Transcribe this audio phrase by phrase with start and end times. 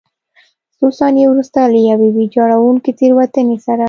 [0.77, 3.79] څو ثانیې وروسته له یوې ویجاړوونکې تېروتنې سره.